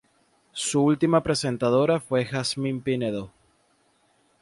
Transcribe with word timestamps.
Su 0.53 0.81
última 0.83 1.21
presentadora 1.21 1.99
fue 1.99 2.25
Jazmín 2.25 2.81
Pinedo. 2.81 3.31